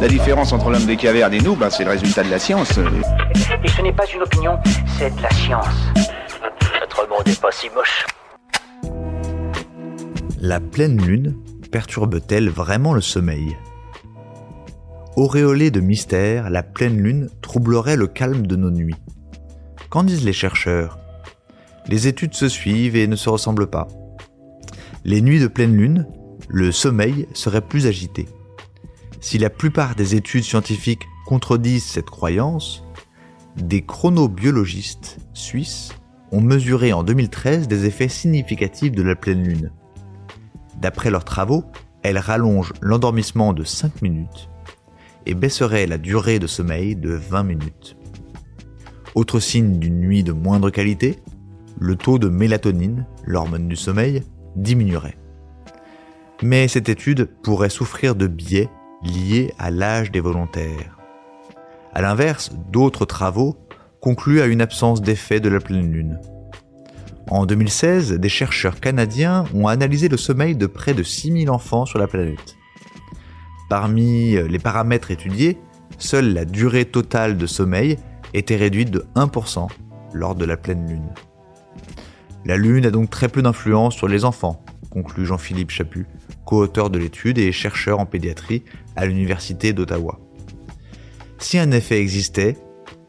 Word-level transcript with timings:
La 0.00 0.08
différence 0.08 0.54
entre 0.54 0.70
l'homme 0.70 0.86
des 0.86 0.96
cavernes 0.96 1.34
et 1.34 1.40
nous, 1.40 1.54
bah, 1.54 1.68
c'est 1.68 1.84
le 1.84 1.90
résultat 1.90 2.22
de 2.22 2.30
la 2.30 2.38
science. 2.38 2.78
Et 3.62 3.68
ce 3.68 3.82
n'est 3.82 3.92
pas 3.92 4.06
une 4.14 4.22
opinion, 4.22 4.58
c'est 4.98 5.14
de 5.14 5.22
la 5.22 5.30
science. 5.30 5.66
Notre 6.80 7.06
monde 7.06 7.26
n'est 7.26 7.34
pas 7.34 7.52
si 7.52 7.68
moche. 7.74 8.06
La 10.40 10.58
pleine 10.58 10.98
lune 11.04 11.36
perturbe-t-elle 11.70 12.48
vraiment 12.48 12.94
le 12.94 13.02
sommeil? 13.02 13.58
Auréolée 15.16 15.70
de 15.70 15.80
mystère, 15.80 16.48
la 16.48 16.62
pleine 16.62 16.96
lune 16.96 17.28
troublerait 17.42 17.96
le 17.96 18.06
calme 18.06 18.46
de 18.46 18.56
nos 18.56 18.70
nuits. 18.70 18.96
Qu'en 19.90 20.02
disent 20.02 20.24
les 20.24 20.32
chercheurs? 20.32 20.98
Les 21.88 22.08
études 22.08 22.34
se 22.34 22.48
suivent 22.48 22.96
et 22.96 23.06
ne 23.06 23.16
se 23.16 23.28
ressemblent 23.28 23.68
pas. 23.68 23.86
Les 25.04 25.20
nuits 25.20 25.40
de 25.40 25.46
pleine 25.46 25.76
lune, 25.76 26.06
le 26.48 26.72
sommeil 26.72 27.28
serait 27.34 27.60
plus 27.60 27.86
agité. 27.86 28.26
Si 29.20 29.36
la 29.36 29.50
plupart 29.50 29.94
des 29.94 30.14
études 30.14 30.44
scientifiques 30.44 31.06
contredisent 31.26 31.84
cette 31.84 32.08
croyance, 32.08 32.84
des 33.56 33.82
chronobiologistes 33.82 35.18
suisses 35.34 35.90
ont 36.32 36.40
mesuré 36.40 36.94
en 36.94 37.02
2013 37.02 37.68
des 37.68 37.84
effets 37.84 38.08
significatifs 38.08 38.92
de 38.92 39.02
la 39.02 39.14
pleine 39.14 39.42
lune. 39.42 39.72
D'après 40.80 41.10
leurs 41.10 41.24
travaux, 41.24 41.64
elle 42.02 42.16
rallonge 42.16 42.72
l'endormissement 42.80 43.52
de 43.52 43.62
5 43.62 44.00
minutes 44.00 44.48
et 45.26 45.34
baisserait 45.34 45.86
la 45.86 45.98
durée 45.98 46.38
de 46.38 46.46
sommeil 46.46 46.96
de 46.96 47.10
20 47.10 47.42
minutes. 47.42 47.96
Autre 49.14 49.38
signe 49.38 49.78
d'une 49.78 50.00
nuit 50.00 50.24
de 50.24 50.32
moindre 50.32 50.70
qualité, 50.70 51.18
le 51.78 51.96
taux 51.96 52.18
de 52.18 52.28
mélatonine, 52.28 53.06
l'hormone 53.24 53.68
du 53.68 53.76
sommeil, 53.76 54.22
diminuerait. 54.56 55.18
Mais 56.42 56.68
cette 56.68 56.88
étude 56.88 57.28
pourrait 57.42 57.68
souffrir 57.68 58.14
de 58.14 58.26
biais 58.26 58.70
liés 59.02 59.54
à 59.58 59.70
l'âge 59.70 60.10
des 60.10 60.20
volontaires. 60.20 60.98
A 61.92 62.02
l'inverse, 62.02 62.52
d'autres 62.70 63.04
travaux 63.04 63.56
concluent 64.00 64.40
à 64.40 64.46
une 64.46 64.60
absence 64.60 65.02
d'effet 65.02 65.40
de 65.40 65.48
la 65.48 65.60
pleine 65.60 65.90
lune. 65.90 66.20
En 67.28 67.46
2016, 67.46 68.14
des 68.14 68.28
chercheurs 68.28 68.80
canadiens 68.80 69.44
ont 69.54 69.68
analysé 69.68 70.08
le 70.08 70.16
sommeil 70.16 70.56
de 70.56 70.66
près 70.66 70.94
de 70.94 71.02
6000 71.02 71.50
enfants 71.50 71.86
sur 71.86 71.98
la 71.98 72.06
planète. 72.06 72.56
Parmi 73.68 74.32
les 74.32 74.58
paramètres 74.58 75.10
étudiés, 75.10 75.58
seule 75.98 76.32
la 76.32 76.44
durée 76.44 76.86
totale 76.86 77.36
de 77.36 77.46
sommeil 77.46 77.98
était 78.34 78.56
réduite 78.56 78.90
de 78.90 79.06
1% 79.14 79.68
lors 80.12 80.34
de 80.34 80.44
la 80.44 80.56
pleine 80.56 80.88
lune. 80.88 81.08
La 82.44 82.56
lune 82.56 82.86
a 82.86 82.90
donc 82.90 83.10
très 83.10 83.28
peu 83.28 83.42
d'influence 83.42 83.94
sur 83.94 84.08
les 84.08 84.24
enfants, 84.24 84.62
conclut 84.90 85.24
Jean-Philippe 85.24 85.70
Chaput, 85.70 86.06
co-auteur 86.44 86.90
de 86.90 86.98
l'étude 86.98 87.38
et 87.38 87.52
chercheur 87.52 88.00
en 88.00 88.06
pédiatrie 88.06 88.64
à 88.96 89.06
l'Université 89.06 89.72
d'Ottawa. 89.72 90.18
Si 91.38 91.58
un 91.58 91.70
effet 91.70 92.00
existait, 92.00 92.56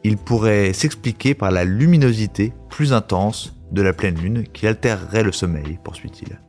il 0.04 0.16
pourrait 0.16 0.72
s'expliquer 0.72 1.34
par 1.34 1.50
la 1.50 1.64
luminosité 1.64 2.52
plus 2.70 2.92
intense 2.92 3.54
de 3.70 3.82
la 3.82 3.92
pleine 3.92 4.18
lune 4.18 4.44
qui 4.52 4.66
altérerait 4.66 5.22
le 5.22 5.32
sommeil, 5.32 5.78
poursuit-il. 5.84 6.40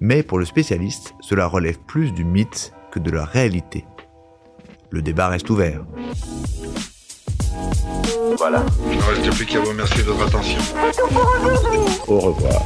Mais 0.00 0.22
pour 0.22 0.38
le 0.38 0.44
spécialiste, 0.44 1.14
cela 1.20 1.46
relève 1.46 1.78
plus 1.86 2.12
du 2.12 2.24
mythe 2.24 2.72
que 2.90 2.98
de 2.98 3.10
la 3.10 3.24
réalité. 3.24 3.84
Le 4.90 5.02
débat 5.02 5.28
reste 5.28 5.50
ouvert. 5.50 5.84
Voilà. 8.38 8.64
Il 8.90 8.96
ne 8.96 9.02
reste 9.02 9.36
plus 9.36 9.46
qu'à 9.46 9.60
vous 9.60 9.68
remercier 9.68 10.02
de 10.02 10.08
votre 10.08 10.26
attention. 10.26 10.60
Au 12.08 12.18
revoir. 12.18 12.62